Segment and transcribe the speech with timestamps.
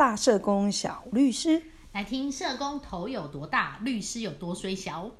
[0.00, 1.62] 大社工小律师。
[1.92, 5.10] 来听社工头有多大，律师有多虽小。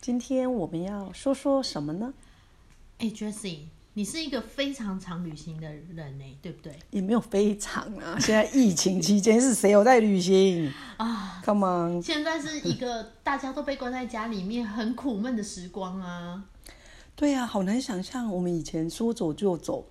[0.00, 2.14] 今天我们要说说什么呢？
[2.96, 3.64] 哎，Jessie，
[3.96, 6.76] 你是一个非常常旅行的人呢，对不对？
[6.90, 16.44] 也没有非常啊， 现在疫情期间是谁有在旅行啊？？Come on，现在是一个大家都被关在家里面很苦闷的时光啊。
[17.14, 19.86] 对啊、好难想象我们以前说走就走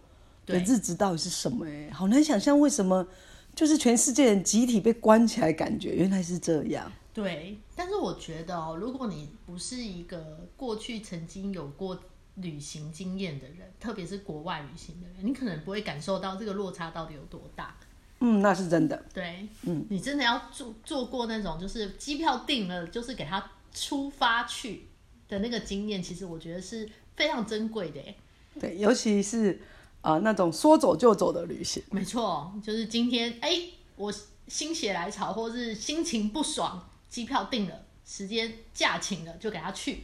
[0.45, 3.08] 的日子到底是什么哎，好难想象为什么
[3.55, 6.91] 就是全世界人集体被关起来，感觉原来是这样。
[7.13, 11.97] 对，但是我觉得哦，如果你不是一个过去曾经有过
[12.35, 17.77] 旅行经验的人，特别是国外旅行的人，你可能不会感受到这个落差到底有多大。
[18.19, 19.03] 嗯，那是真的。
[19.13, 24.88] 对，嗯，你真的要做做过那种，就是机票订了，就是给他出发去
[25.27, 28.16] 的那个经验，其实我觉得是非常珍贵的耶。
[28.59, 29.61] 对，尤其是
[30.02, 31.83] 呃那种说走就走的旅行。
[31.91, 33.59] 没错，就是今天，哎，
[33.95, 34.13] 我
[34.47, 40.03] 心血来潮，或是心情不爽，机票订了，时间假请了，就给他去。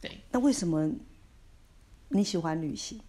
[0.00, 0.90] 对，那为什么
[2.12, 3.00] 你喜欢旅行？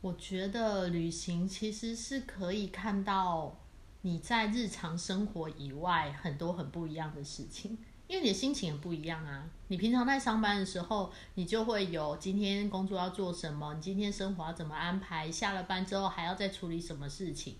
[0.00, 3.58] 我觉得旅行其实是可以看到
[4.02, 7.76] 你在日常生活以外很多很不一样的事情，
[8.06, 9.50] 因为你的心情很不一样啊。
[9.66, 17.56] 你平常在上班的时候，你就会有今天工作要做什么，你今天生活要怎么安排，下了班之后还要再处理什么事情，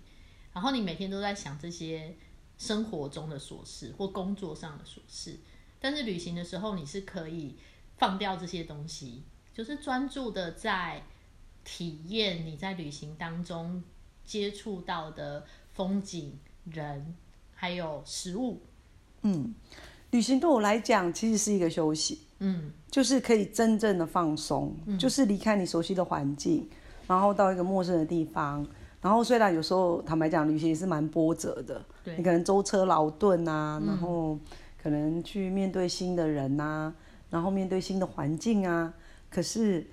[0.53, 2.17] 然后你每天都在想这些
[2.57, 5.41] 生活中的琐事或工作上的琐事。
[5.81, 7.57] 但是旅行的时候，你是可以
[7.97, 9.25] 放掉这些东西，
[9.57, 11.03] 就是专注的在
[11.65, 13.83] 体验你在旅行当中
[14.23, 16.39] 接触到的风景、
[16.71, 17.15] 人，
[17.55, 18.61] 还有食物。
[19.23, 19.55] 嗯
[20.11, 26.69] 旅行对我来讲其实是一个休息，嗯，就是可以真正的放松，就是离开你熟悉的环境，
[27.07, 28.67] 然后到一个陌生的地方。
[29.01, 34.39] 然后虽然有时候坦白讲，旅行也是蛮波折的，你可能舟车劳顿啊，然后
[34.83, 36.95] 可能去面对新的人呐、
[37.31, 38.93] 然后面对新的环境啊。
[39.37, 39.87] 可是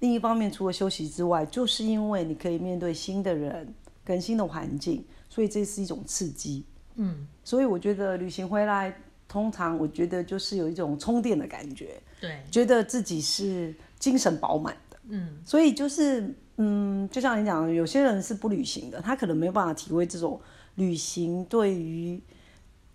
[0.00, 3.72] 另一方面，除了休息之外，就是因为你可以面对新的人
[4.04, 6.64] 跟新的环境，所以这是一种刺激。
[6.96, 8.92] 嗯，所以我觉得旅行回来，
[9.28, 14.96] 通常我觉得就是有一种充电的感觉，对，觉得自己是精神饱满的。
[15.10, 20.40] 嗯，所以就是，嗯，就像你讲的，有些人是不旅行的，他可能没有办法体会这种
[20.74, 22.20] 旅行对于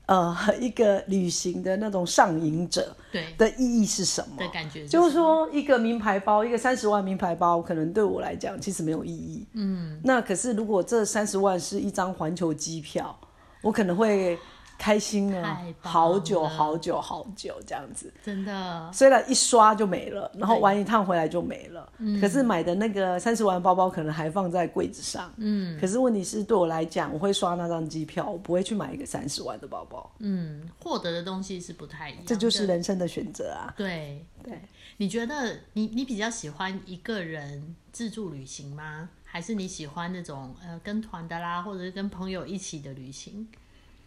[0.05, 4.35] 呃一个旅行的那种上瘾者对的意义是什么。
[4.37, 9.45] 的感觉就是说，一个名牌包，一个三十万名牌包，可能对我来讲其实没有意义。
[9.53, 13.17] 嗯，那可是如果这三十万是一张环球机票，
[13.61, 14.37] 我可能会
[14.77, 18.13] 开心了好久好久好久这样子。
[18.23, 21.89] 真的，虽然一刷就没了，然后玩一趟回来就没了，
[22.19, 25.31] 可是买的那个三十万包包可能还放在柜子上。
[25.37, 32.27] 嗯，可是问题是对我来讲，我会刷那张机票，我不会去买一个三十万的包包，嗯，获得的东西是不太一样的。
[32.27, 33.73] 这就是人生的选择啊。
[33.77, 34.59] 对对，
[34.97, 39.09] 你觉得你你比较喜欢一个人自助旅行吗？
[39.23, 43.47] 还是你喜欢那种呃跟团的啦，或者是跟朋友一起的旅行？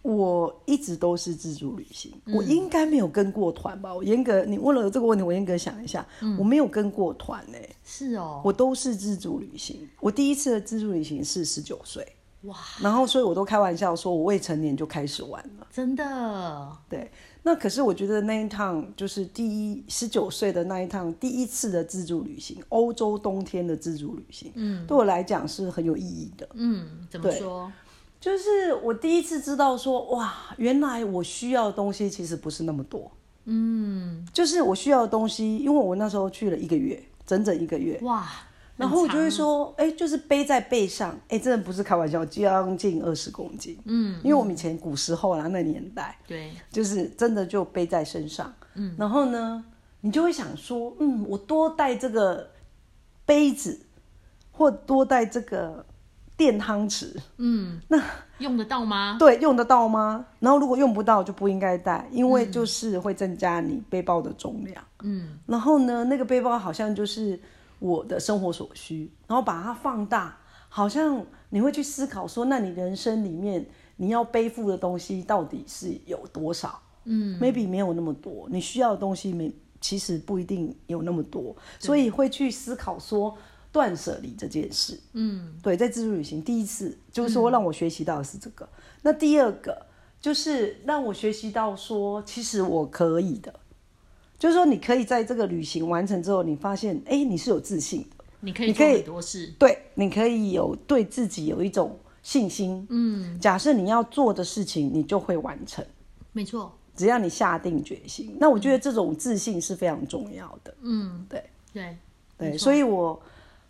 [0.06, 3.92] 我一直都是自助旅行，嗯我应该没有跟过团吧？
[3.92, 9.88] 我严格，你问了这个问题，我严格想一下，嗯我没有跟过团呢、是哦，我都是自助旅行。
[10.00, 12.06] 我第一次的自助旅行是十九岁，
[12.42, 15.66] 哇，然后所以我都开玩笑说，我未成年就开始玩了。
[15.72, 17.10] 真的，对，
[17.42, 26.48] 那可是我觉得那一趟就是第一十九岁的那一趟第一次的自助旅行，欧洲冬天的自助旅行，嗯，对我来讲是很有意义的。
[26.54, 27.72] 嗯，怎么对说？
[28.26, 33.08] 就是我第一次知道说，哇，原来我需要的东西其实不是那么多。
[33.44, 38.26] 嗯，就是我需要的东西，因为我那时候去了一个月，整整一个月，哇，
[38.76, 43.78] 然后我就会说，哎、就是背在背上，哎、真的不是开玩笑，将近二十公斤。
[43.84, 48.52] 嗯，因为我们以前古时候啦，那年代，对，就是真的就背在身上。
[48.74, 49.64] 嗯，然后呢，
[50.00, 52.50] 你就会想说，嗯，我多带这个
[53.24, 53.78] 杯子，
[54.50, 55.86] 或多带这个
[56.36, 57.98] 电汤匙，嗯，那
[58.38, 59.16] 用得到吗？
[59.18, 60.26] 对，用得到吗？
[60.38, 64.84] 然后如果用不到，就不应该带，因为就是会增加你背包的重量。
[65.02, 67.40] 嗯，然后呢，那个背包好像就是
[67.78, 70.36] 我的生活所需，然后把它放大，
[70.68, 73.64] 好像你会去思考说，那你人生里面
[73.96, 76.78] 你要背负的东西到底是有多少？
[77.04, 79.50] 嗯，maybe 没有那么多，你需要的东西没，
[79.80, 83.34] 其实不一定有那么多，所以会去思考说。
[83.76, 88.66] 断舍离这件事，嗯，对，在自助旅行第一次就是说让我学习到的是这个。
[89.02, 89.84] 那第二个
[90.18, 93.52] 就是让我学习到说，其实我可以的。
[94.38, 102.86] 就是说，你可以在这个旅行完成之后，你发现，哎，你是有自信的，你可以做很多事，对，你可以有对自己有一种信心。
[102.88, 105.84] 嗯，假设你要做的事情，你就会完成。
[106.32, 110.74] 没错，只要你下定决心，那我觉得这种自信是非常重要的。
[110.80, 111.44] 嗯，对，
[111.74, 111.96] 对，
[112.38, 113.20] 对，所以我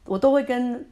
[0.07, 0.89] 我都会跟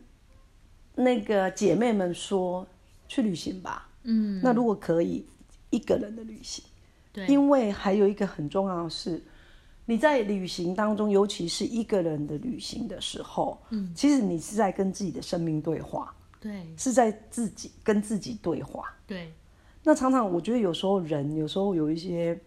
[0.95, 2.67] 那个姐妹们说，
[3.09, 3.89] 去旅行吧。
[4.03, 5.27] 嗯，那如果可以，
[5.71, 6.65] 一个人的旅行，
[7.13, 9.23] 对，因为还有一个很重要的是。
[9.87, 19.31] 你在旅行当中，尤其是一个人的旅行的时候，嗯，其实你是在跟自己的生命对话，对，是在自己跟自己对话，对。
[19.83, 22.41] 那常常我觉得有时候人有时候有一些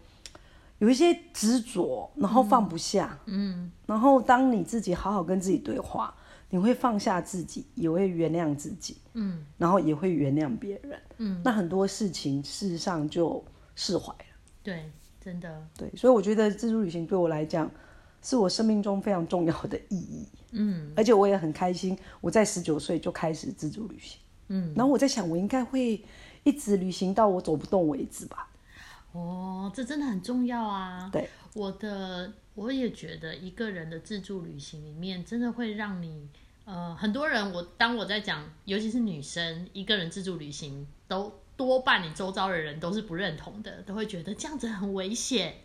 [0.78, 6.12] 有一些执着，然后放不下，嗯，然后当你自己好好跟自己对话，
[6.50, 14.24] 你会放下自己，也会原谅自己，嗯，然后也会原谅别人，嗯，那很多事情事实上就释怀了，
[14.62, 14.90] 对。
[15.20, 17.70] 真的对，所以我觉得自助旅行对我来讲，
[18.22, 20.26] 是我生命中非常重要的意义。
[20.52, 24.18] 嗯，而且我也很开心，我在十九岁就开始自助旅行。
[24.46, 26.02] 嗯，然后我在想，我应该会
[26.44, 28.48] 一直旅行到我走不动为止吧。
[29.12, 31.08] 哦，这真的很重要啊。
[31.12, 36.28] 对，我的我也觉得一个人的自助旅行里面，真的会让你
[36.64, 41.32] 呃，很多人我当我在讲，尤其是女生一个人自助旅行都。
[41.58, 45.56] 多半你周遭的人都是不认同的，都会觉得这样子很危险。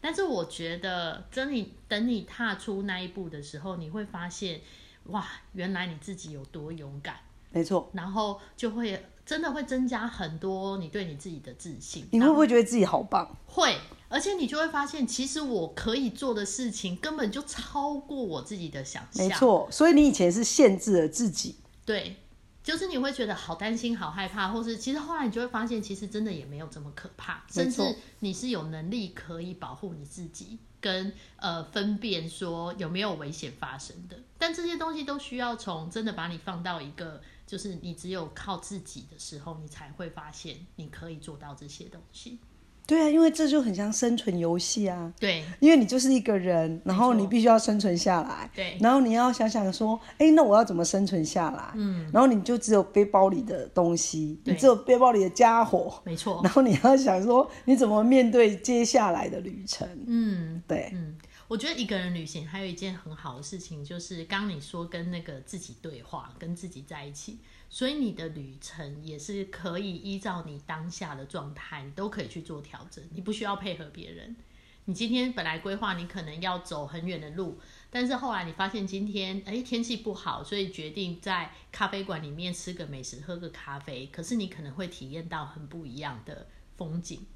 [0.00, 4.60] 但是我觉得，等你等你踏出那一步的时候，你会发现，
[5.06, 7.16] 哇，原来你自己有多勇敢。
[7.50, 12.06] 没错，然后就会真的会增加很多你对你自己的自信。
[12.12, 13.36] 你会不会觉得自己好棒？
[13.46, 13.76] 会，
[14.08, 19.26] 而且你就会发现，其实我可以做的事情根本就超过我自己的想象。
[19.26, 21.56] 没错，所以你以前是限制了自己。
[21.84, 22.16] 对。
[22.62, 27.82] 就是你会觉得好担心、好害怕，或是其实后来你就会发现，其实真的也没有这么可怕，甚至
[28.18, 34.16] 你是有能力可以保护你自己，跟呃分辨说有没有危险发生的。
[34.36, 42.38] 但这些东西都需要从真的把你放到一个，就是你只有靠自己的时候，你才会发现你可以做到这些东西。
[42.86, 45.12] 对啊，因为这就很像生存游戏啊。
[45.18, 48.48] 对，因为你就是一个人，然后你必须要生存下来。
[48.54, 51.72] 对，然后你要想想说，哎，那我要怎么生存下来？
[51.74, 56.00] 嗯，然后你就只有背包里的东西，你只有背包里的家伙。
[56.04, 56.40] 没错。
[56.44, 59.88] 然后你要想说，你怎么面对接下来的旅程？
[60.06, 61.16] 嗯，对，嗯，
[61.50, 67.38] 我觉得一个人旅行还有一件很好的事情，就是刚你说跟那个自己对话，跟自己在一起。
[67.68, 74.36] 所以你的旅程也是可以依照你当下的状态，你都可以去做调整，你不需要配合别人。
[74.84, 77.58] 你今天本来规划你可能要走很远的路，
[77.90, 84.06] 但是后来你发现今天哎天气不好，所以决定在咖啡馆里面吃个美食，喝个咖啡。
[84.12, 86.46] 可是你可能会体验到很不一样的
[86.76, 87.26] 风景。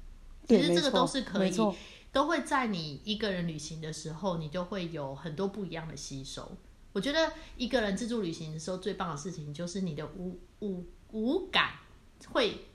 [0.47, 1.51] 其实这个都是可以，
[2.15, 6.49] 都会在你一个人旅行的时候，你就会有很多不一样的吸收。
[6.93, 11.73] 我觉得一个人自助旅行的时候，最棒的事情就是你的五五五感
[12.29, 12.67] 会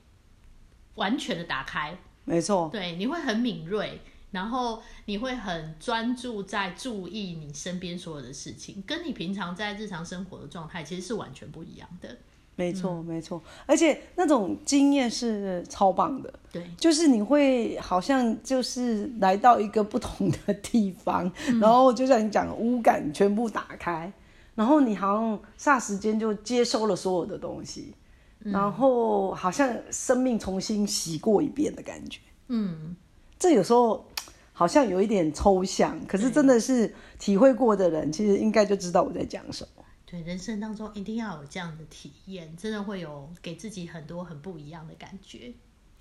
[0.96, 1.98] 完全的打开。
[2.26, 4.02] 没错，对，你会很敏锐，
[4.32, 12.18] 然后你会很专注在注意你身边所有的事情，跟你平常在日常生活的状态其实是完全不一样的。
[12.60, 16.32] 没错，没错，而且那种经验是超棒的。
[16.52, 24.12] 对，就是你会好像就是来到一个不同的地方，然后就像你讲，五感全部打开，
[24.54, 27.94] 然后你好像霎时间就接收了所有的东西，
[28.40, 32.20] 然后好像生命重新洗过一遍的感觉。
[32.48, 32.96] 嗯，
[33.38, 34.04] 这有时候
[34.52, 39.79] 好像有一点抽象，可是真的是体会过的人，其实应该就知道我在讲什么。
[40.10, 45.52] 对，人生当中一定要有这样的体验，真的会有给自己很多很不一样的感觉。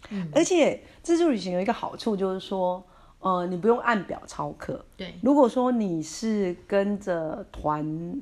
[0.10, 2.84] 嗯，而且自助旅行有一个好处就是说，
[3.20, 4.84] 呃，你不用按表操课。
[4.98, 8.20] 对，如果说你是跟着团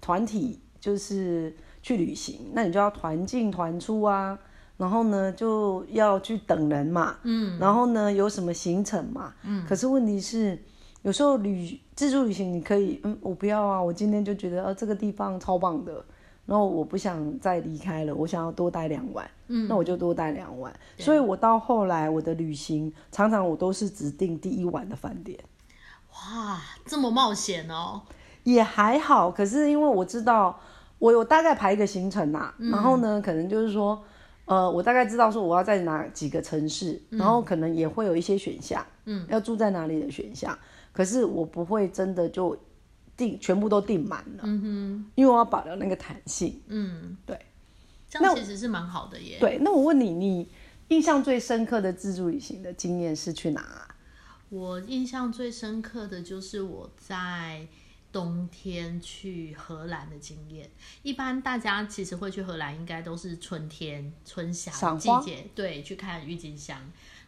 [0.00, 4.38] 团体，就是去旅行，那你就要团进团出啊，
[4.78, 10.58] 然后呢就要去等人嘛，嗯，然后呢有什么行程嘛，嗯，可是问题是。
[11.02, 16.04] 有时候旅自助旅行，你可以，嗯，我不要啊，我今天就觉得，呃，这个地方超棒的，
[16.44, 20.74] 然后我不想再离开了，我想要多待两晚，嗯，那我就多待两晚。
[20.98, 25.38] 所以我到后来我的旅行，常常我都是只订第一晚的饭店。
[26.12, 28.02] 哇，这么冒险哦？
[28.42, 30.58] 也还好，可是因为我知道，
[30.98, 34.02] 我有大概排一个行程呐，然后呢，可能就是说，
[34.46, 40.58] 呃，我大概知道说我要在哪几个城市，然后可能也会有一些选项，嗯，要住在哪里的选项。
[40.98, 42.58] 可是我不会真的就
[43.16, 47.38] 订全部都订满了，嗯哼，因为我要保留那个弹性，嗯，对，
[48.10, 49.36] 这样其实是蛮好的耶。
[49.38, 50.48] 对，那我问你，你
[50.88, 53.94] 印象最深刻的自助旅行的经验是去哪啊？
[54.48, 57.68] 我印象最深刻的就是我在
[58.10, 60.68] 冬天去荷兰的经验。
[61.04, 66.76] 一般大家其实会去荷兰，应该都是春天、春夏季节，对，去看郁金香。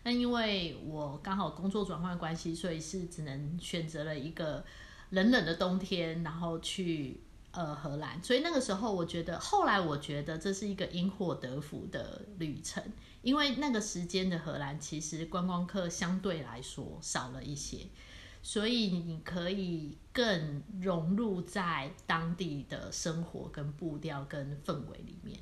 [0.02, 4.64] 那因为我刚好工作转换关系，所以是只能选择了一个
[5.11, 8.23] 冷冷的冬天，然后去呃荷兰。
[8.23, 12.83] 所以那个时候，我觉得后来我觉得这是一个因祸得福的旅程，
[13.21, 17.87] 因为那个时间的荷兰其实观光客相对来说少了一些，
[18.42, 25.38] 所以你可以更融入在当地的生活、跟步调、跟氛围里面。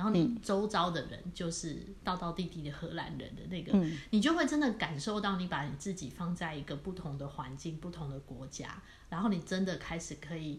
[0.00, 3.78] 然后你周遭的人就是道道地地的荷兰人的那个，
[4.08, 10.58] 你就会真的感受到你把你自己放在一个不同的环境、不同的国家，然后你真的开始可以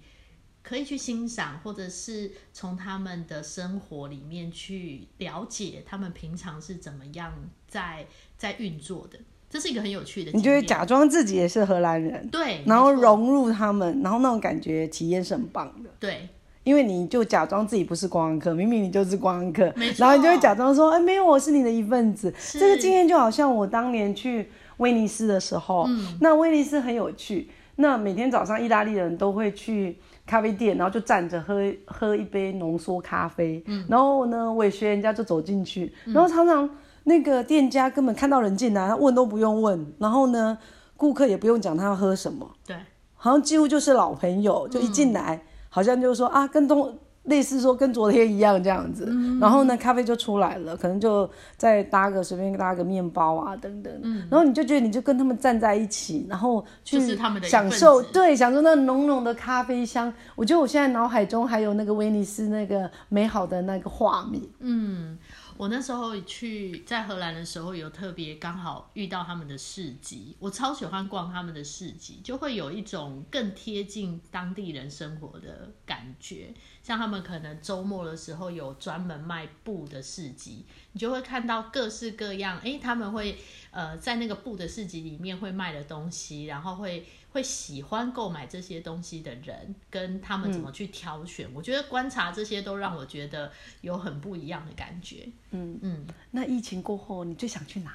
[0.62, 7.33] 可以去欣赏，或者是从他们的生活里面去了解他们平常是怎么样
[7.67, 8.05] 在
[8.38, 9.17] 在运作的，
[9.50, 10.31] 这是一个很有趣的。
[10.33, 15.89] 你就会假装自己也是荷兰人，对，然后融入他们，然后那种感觉体验是很棒的。
[16.00, 16.29] 对
[16.63, 19.63] 因为你就假装自己不是观光客，明明你就是观光客
[19.98, 22.34] 然后你就会假装说，哎，没有，我是你的一份子。
[22.38, 22.60] 是。
[22.60, 26.18] 这个经验就好像我当年去威尼斯的时候，嗯。
[26.22, 33.86] 那威尼斯很有趣，那每天早上意大利人都会去咖啡店，然后就站着喝喝一杯浓缩咖啡，嗯。
[33.89, 36.70] 然后呢，我也学人家就走进去，然后常常
[37.06, 40.58] 那个店家根本看到人进来，他问都不用问，然后呢，
[40.96, 42.48] 顾客也不用讲他要喝什么。
[42.68, 42.75] 对。
[43.15, 49.06] 好像几乎就是老朋友，就一进来，好像就是说啊，跟东类似说跟昨天一样这样子，
[49.40, 53.94] 然后呢，咖啡就出来了，可能就再搭个随便搭个面包啊等等，
[54.30, 57.00] 然后你就觉得你就跟他们站在一起，然后去
[57.44, 60.12] 享受对享受那浓浓的咖啡香。
[60.36, 64.42] 我觉得我现在脑海中还有那个威尼斯那个美好的那个画面。
[64.60, 65.16] 嗯，
[65.62, 76.51] 我那时候去在荷兰的时候，有特别刚好遇到他们的市集，我超喜欢逛他们的市集，就会有一种更贴近当地人生活的感觉。
[76.91, 83.38] 像他们可能周末的时候有专门卖布的市集，你就会看到各式各样，诶，他们会
[83.71, 95.29] 呃在那个布的市集里面会卖的东西，然后会会喜欢购买这些东西的人，跟他们怎么去挑选，我觉得观察这些都让我觉得有很不一样的感觉。
[95.51, 97.93] 嗯嗯，那疫情过后，你最想去哪？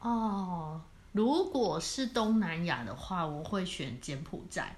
[0.00, 4.74] 哦，如果是东南亚的话，我会选柬埔寨。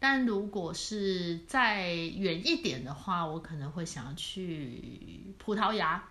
[0.00, 6.02] 但如果是再远一点的话，我可能会想要去葡萄牙。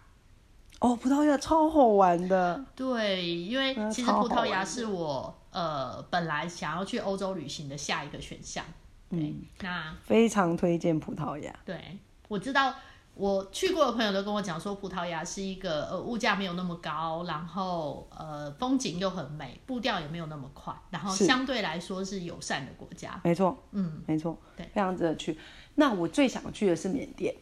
[0.80, 8.64] 哦，葡萄牙超好玩的，对，因为嗯其实葡萄牙是我呃本来想要去欧洲旅行的下一个选项。
[9.10, 11.56] 对，嗯那非常推荐葡萄牙。
[11.66, 12.76] 对我知道
[13.18, 23.20] 我去过的朋友都跟我讲说，葡萄牙是一个呃物价没有那么高，然后呃风景又很美，步调也没有那么快，然后是相对来说是友善的国家。
[23.24, 25.38] 没错，嗯，没错，对非常值得去。
[25.76, 27.34] 那我最想去的是缅甸，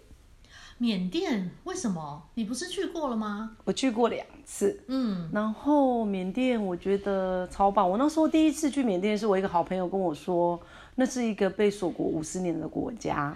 [0.78, 2.24] 缅甸为什么？
[2.36, 3.58] 你不是去过了吗？
[3.66, 7.90] 我去过两次，嗯然后缅甸我觉得超棒。
[7.90, 10.58] 我那时候第一次去缅甸，是我一个好朋友跟我说，
[10.96, 13.36] 那是一个被锁国五十年的国家。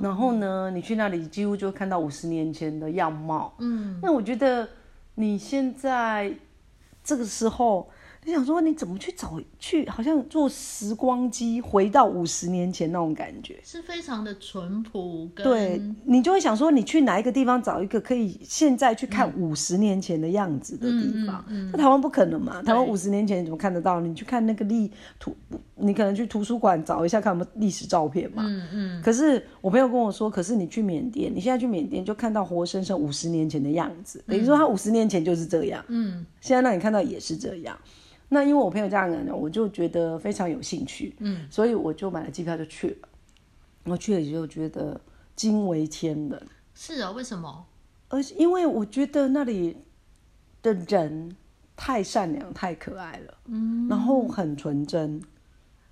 [0.00, 3.54] 然后呢，你去那里几乎就看到五十年前的样貌。
[3.58, 4.68] 嗯，那我觉得
[5.14, 6.32] 你现在
[7.02, 7.88] 这个时候，
[8.24, 13.58] 你想说你怎么去找去，好像坐时光机回到五十年前那种感觉。
[13.64, 21.42] 是非常的淳朴跟对你就会想说，你去哪一个地方找一个可以现在去嗯看五十年前的样子的地方？
[21.72, 23.98] 在台湾不可能嘛，台湾五十年前你怎么看得到？
[24.00, 25.34] 你去看那个地图，
[25.80, 28.44] 你可能去图书馆找一下看有没有历史照片嘛。
[28.46, 36.24] 嗯嗯，可是我朋友跟我说，可是你去缅甸，你现在去缅甸就看到活生生五十年前的样子，等于说他五十年前就是这样，嗯。
[36.40, 37.78] 现在让你看到也是这样。
[38.28, 43.08] 那因为我朋友这样讲，我就觉得非常有兴趣，嗯，所以我就买了机票就去了。
[43.84, 45.00] 我去了以后觉得
[45.34, 47.64] 惊为天人，是哦，为什么？
[48.08, 49.76] 而且因为我觉得那里
[50.62, 51.34] 的人
[51.74, 55.20] 太善良、太可爱了，嗯，然后很纯真，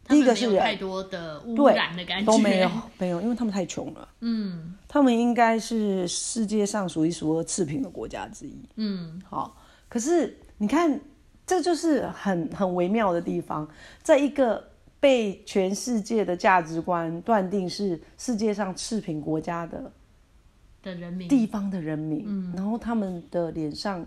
[0.08, 4.08] 第一个是人没有太多的污染的感觉，都没有没有，因为他们太穷了。
[4.20, 4.74] 嗯。
[4.88, 8.58] 他们应该是世界上数一数二次贫的国家之一。
[8.76, 9.20] 嗯。
[9.28, 9.56] 好，
[9.88, 10.98] 可是你看，
[11.46, 13.68] 这就是很很微妙的地方，
[14.02, 14.66] 在一个
[14.98, 19.92] 被全世界的价值观断定是世界上次贫国家的
[20.82, 24.04] 的人民，地方的人民，然后他们的脸上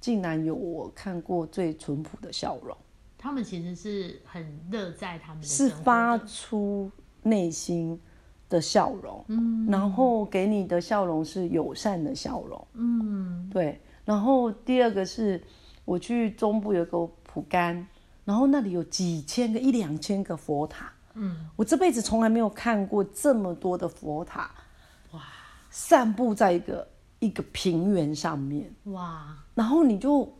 [0.00, 2.76] 竟然有我看过最淳朴的笑容，
[3.24, 6.90] 他们其实是很乐在他们的是发出
[7.22, 7.98] 内心
[8.50, 12.66] 的笑容，嗯然后给你的笑容是友善的笑容。
[12.74, 15.42] 嗯对，然后第二个是
[15.86, 17.86] 我去中部有个普甘，
[18.26, 20.92] 然后那里有几千个、一两千个佛塔。
[21.14, 24.50] 嗯，我这辈子从来没有看过这么多的佛塔，
[25.12, 25.22] 哇，
[25.70, 26.86] 散布在一个
[27.20, 30.30] 一个平原上面，哇，然后你就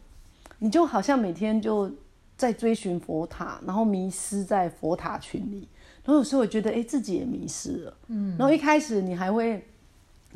[0.59, 1.91] 你就好像每天就
[2.37, 5.69] 在追寻佛塔，然后迷失在佛塔群里，
[6.05, 9.65] 然后有时候我觉得哎自己也迷失了，嗯，然后一开始你还会。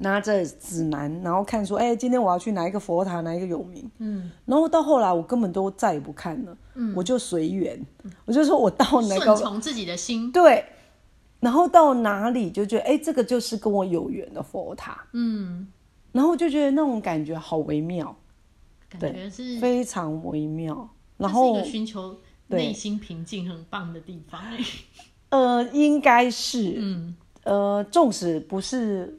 [0.01, 3.91] 拿着指南，然后看说，哎，今天我要去哪一个佛塔，哪一个有名。
[3.99, 6.57] 嗯，然后到后来，我根本都再也不看了。
[6.75, 7.85] 嗯，我就随缘，
[8.25, 10.31] 我就说我到哪个，顺从自己的心。
[10.31, 10.65] 对，
[11.41, 15.05] 然后到哪里就觉得，哎，这个就是跟我有缘的佛塔。
[15.15, 15.67] 嗯，
[16.13, 18.15] 然后就觉得那种感觉好微妙，
[19.01, 20.89] 感觉是非常微妙。
[21.19, 24.41] 然后一个寻求内心平静很棒的地方。
[25.29, 29.19] 呃，应该是，嗯，呃，纵使不是。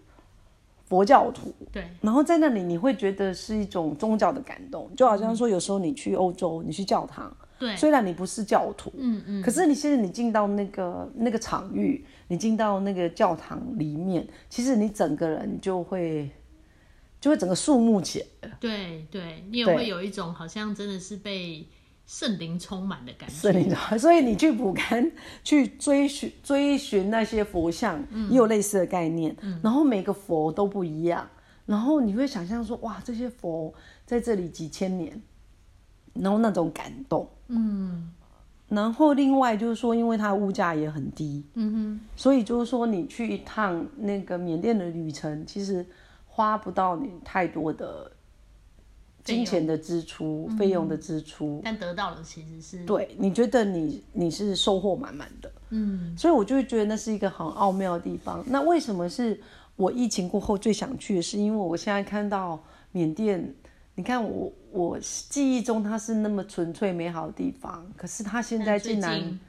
[0.89, 16.27] 佛教徒，对，然后在那里你会觉得是一种宗教的感动，就好像说有时候你去欧洲，你去教堂，对，虽然你不是教徒，嗯嗯，可是你现在你进到那个那个场域，你进到那个教堂里面，其实你整个人就会
[17.21, 21.67] 就会整个肃穆起来，对对，你也会有一种好像真的是被。
[22.09, 25.11] 圣灵充满的感觉，圣灵所以你去普甘
[25.45, 29.35] 去追寻追寻那些佛像，也有类似的概念。
[29.61, 31.29] 然后每个佛都不一样，
[31.67, 33.71] 然后你会想象说，哇，这些佛
[34.07, 35.21] 在这里几千年，
[36.15, 37.29] 然后那种感动。
[37.47, 38.11] 嗯，
[38.69, 45.85] 然后另外就是说，因为它物价也很低，嗯哼，所以就是说你去一趟那个缅甸的旅程，其实
[46.25, 48.11] 花不到你太多的。
[49.35, 58.43] 金钱的支出，费用的支出，但得到的其实是对，你觉得你你是收获满满的，嗯，所以我就会觉得那是一个很奥妙的地方。
[58.47, 59.39] 那为什么是
[59.75, 61.21] 我疫情过后最想去的？
[61.21, 62.59] 是因为我现在看到
[62.91, 63.53] 缅甸，
[63.95, 69.39] 你看我我记忆中它是那么纯粹美好的地方，可是它现在竟然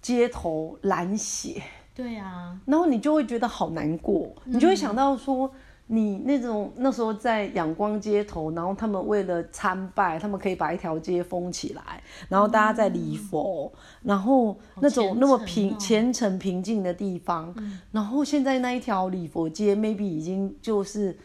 [0.00, 1.62] 街头染血，
[1.94, 5.52] 对啊，然后你就会觉得好难过，你就会想到说。
[5.88, 13.72] 你那种那时候在仰光街头，然后他们为了参拜，他们可以把一条街封起来，然后大家在礼佛，
[14.02, 17.54] 然后那种那么平虔诚平静的地方，
[17.92, 21.16] 然后现在那一条礼佛街，maybe 已经就是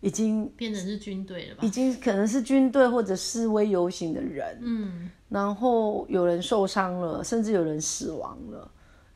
[0.00, 1.60] 已经变成是军队了吧？
[1.62, 8.70] 已经可能是军队或者示威游行的人，嗯，然后有人受伤了，甚至有人死亡了。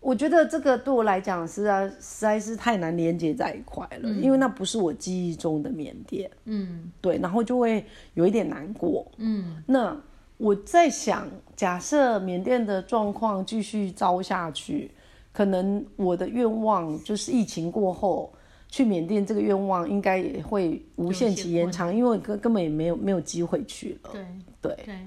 [0.04, 6.30] 我觉得这个对我来讲是啊，实在是太难连接在一块了，因为那不是我记忆中的缅甸。
[6.44, 9.10] 嗯，对，然后就会有一点难过。
[9.16, 9.98] 嗯，那
[10.36, 14.90] 我在想，假设缅甸的状况继续糟下去，
[15.32, 18.30] 可能我的愿望就是疫情过后
[18.68, 24.10] 去缅甸，这个愿望应该也会无限期延长，因为根根本也没有没有机会去了。
[24.12, 24.26] 对
[24.60, 24.98] 对。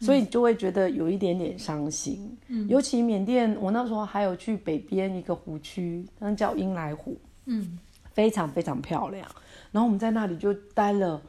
[0.00, 7.78] 所以就会觉得有一点点伤心，嗯，尤其缅甸，我那时候还有去北边一个湖区，那叫英来湖，嗯，
[8.14, 9.26] 非常非常漂亮。
[9.70, 11.20] 然后我们在那里就待了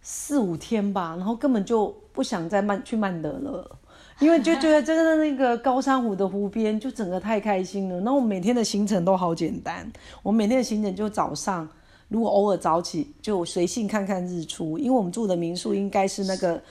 [0.00, 3.78] 四五天吧，然后根本就不想再曼去曼德了，
[4.20, 7.96] 因为就觉得真的那个高山湖的湖边就整个太开心了。
[7.96, 11.68] 然后我每天的行程都好简单，我每天的行程就早上。
[12.14, 16.62] 如果偶尔早起，就随性看看日出，因为我们住的民宿应该是那个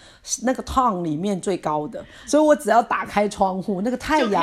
[0.44, 4.42] 那个 town 里面最高的，所以我只要打开窗户，那个太阳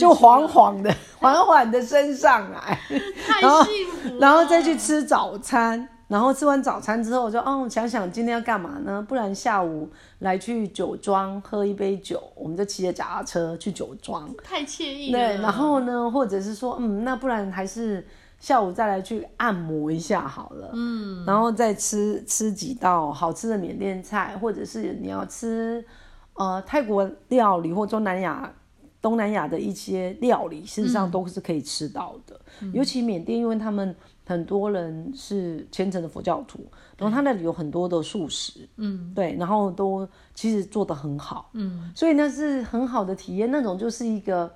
[0.00, 2.76] 就缓缓的、 缓缓的升上来，
[3.24, 4.18] 太幸福。
[4.18, 9.00] 然后再去吃早餐，然后吃完早餐之后，我就哦想想今天要干嘛呢？
[9.08, 15.18] 不然下午来去酒庄喝一杯酒，我们就骑着脚踏车去酒庄，太惬意了。
[15.20, 18.04] 对，然后呢，或者是说，嗯，那不然还是。
[18.42, 25.82] 下午再来去按摩一下好了，嗯，然后再吃吃几道好吃的缅甸菜，或者是你要吃
[26.34, 28.52] 呃泰国料理或东南亚
[29.00, 32.40] 东南亚的一些料理，事实上都是可以吃到的。
[32.72, 33.94] 尤其缅甸，因为他们
[34.26, 36.66] 很多人是虔诚的佛教徒，
[36.98, 44.52] 然后他那里有很多的素食，嗯，对，然后都其实做的很好，嗯，所以那是很好的体验，那种就是一个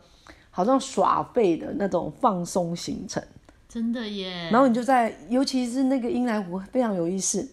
[0.51, 3.23] 好像耍废的那种放松行程。
[3.69, 4.49] 真的耶！
[4.51, 7.47] 然后你就在，尤其是那个英来湖非常有意思。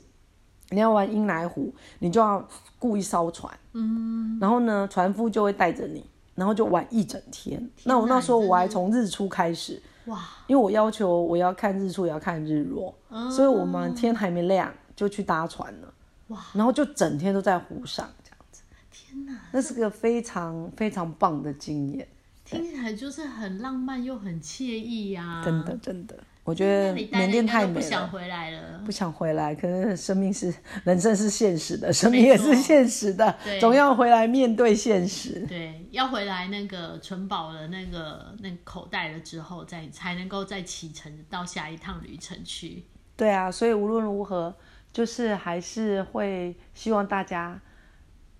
[0.69, 2.47] 你要玩英来湖，你就要
[2.80, 7.69] 雇一艘船，嗯，然后呢，船夫就会带着你，然后就玩一整天。
[7.84, 10.19] 那我那时候我还从日出开始，哇！
[10.47, 12.95] 因为我要求我要看日出也要看日落，
[13.30, 15.93] 所以我们天还没亮就去搭船了，
[16.30, 16.39] 哇！
[16.54, 18.63] 然后就整天都在湖上这样子。
[18.89, 22.08] 天哪，那是个非常非常棒的经验。
[22.53, 25.41] 听起来就是很浪漫又很惬意呀！
[25.43, 29.55] 真的真的，我觉得缅甸太美了，不想回来了，不想回来。
[29.55, 35.45] 可是生命是人生是现实的，生命也是现实的，总要回来面对现实。
[35.47, 42.83] 对，要回来那个存饱了那个那口袋了之后，再才能够再启程到下一趟旅程去。
[43.15, 44.55] 对啊，所以无论如何，
[44.91, 47.59] 就是还是会希望大家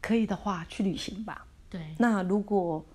[0.02, 1.46] 可以的话去旅行吧。
[1.70, 2.86] 对，那如果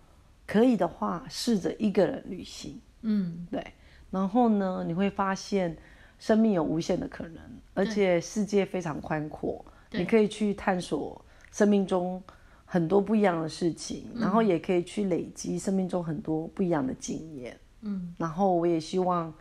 [0.48, 2.80] 可以的话，试着一个人旅行。
[3.02, 3.64] 嗯，对。
[4.10, 5.76] 然后呢，你会发现
[6.18, 7.42] 生命有无限的可能，
[7.74, 12.22] 而且世界非常宽阔，你可以去探索生命中
[12.64, 17.60] 很多不一样的事情，然后也可以去累积生命中很多不一样的经验。
[17.82, 19.32] 嗯，然后我也希望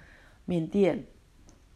[0.43, 1.01] 缅甸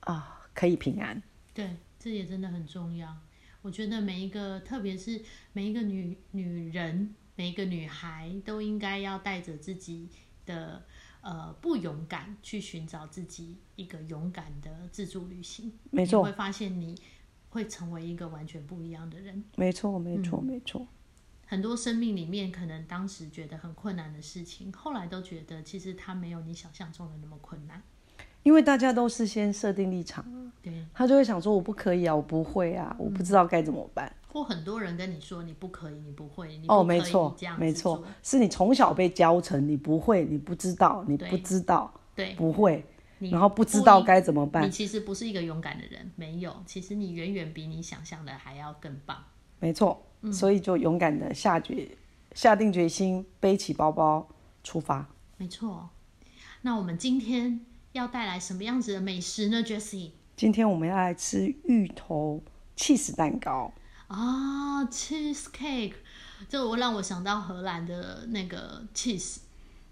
[0.01, 1.23] 啊可以平安。
[1.53, 3.15] 对，这也真的很重要。
[3.61, 5.21] 我觉得每一个，特别是
[5.53, 10.07] 每一个女女人，每一个女孩，都应该要带着自己
[10.45, 10.83] 的。
[11.23, 16.99] 呃，不勇敢去寻找自己一个勇敢的自助旅行，没错，会发现你
[17.49, 19.43] 会成为一个完全不一样的人。
[19.55, 20.87] 没错，没错，没错。
[21.45, 27.79] 很多生命里面可能当时觉得很困难的事情，后来都觉得其实它没有你想象中的那么困难。
[28.41, 30.25] 因为大家都是先设定立场，
[30.63, 34.11] 对，他就会想说我不可以啊，我不会啊，我不知道该怎么办。
[34.31, 42.85] 或很多人跟你说你不可以，你不会，你哦，没错，这样没错，是你从小被教成你不会，你不知道，你不知道，对，不会，
[43.19, 44.65] 然后不知道该怎么办。
[44.65, 49.17] 你其实不是一个勇敢的人，没有，其实你远远比你想象的还要更棒。
[49.59, 51.89] 没错，所以就勇敢的下决
[52.33, 54.25] 下定决心，背起包包
[54.63, 55.05] 出发。
[55.35, 55.89] 没错，
[56.61, 57.59] 那我们今天
[57.91, 60.11] 要带来什么样子的美食呢，Jessie？
[60.37, 62.41] 今天我们要来吃芋头
[62.77, 63.73] cheese 蛋糕。
[64.11, 65.93] 啊，cheese cake，
[66.49, 69.37] 这我让我想到荷兰的那个 cheese。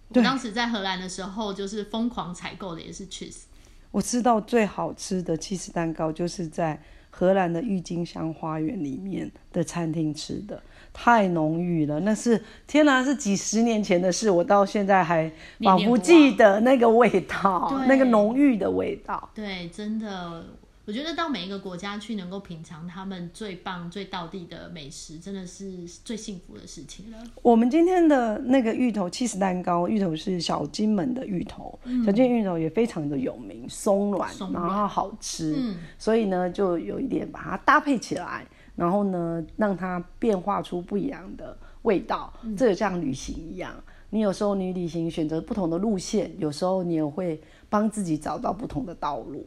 [0.10, 3.44] 我当时在荷兰的时候，就是疯狂采购的也是 cheese。
[3.92, 12.02] 我知道最好吃的 cheese 蛋糕就是在荷兰的郁金香花园里面的餐厅吃的，太浓郁了。
[12.02, 19.30] 那是天哪，是几十年前的事，我到现在还仿佛记得那个味道，那个浓郁的味道。
[19.34, 20.46] 对，真的。
[20.90, 27.18] 我觉得到每一个国家去，能够品尝他们最棒、最道地的美食，真的是最幸福的事情了。
[27.44, 38.44] 我们今天的那个芋头起司蛋糕，芋头是小金门的芋头，小金芋头也非常的有名，松软，然后好吃，所以呢，就有一点把它搭配起来，
[38.76, 42.34] 然后呢，让它变化出不一样的味道。
[42.58, 43.76] 这就像旅行一样，
[44.10, 49.46] 你有时候你旅行选择不同的路线，有时候你也会帮自己找到不同的道路。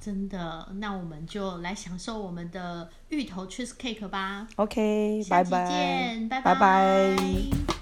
[0.00, 4.46] 真的，那我们就来享受我们的芋头 cheese cake 吧。
[4.56, 7.77] OK，拜拜，拜拜。